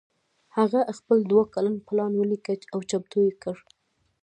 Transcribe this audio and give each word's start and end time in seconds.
هغه 0.57 0.79
خپل 0.97 1.17
دوه 1.31 1.43
کلن 1.53 1.75
پلان 1.87 2.11
وليکه 2.15 2.53
او 2.73 2.79
چمتو 2.89 3.17
يې 3.27 3.33
کړ. 3.43 3.55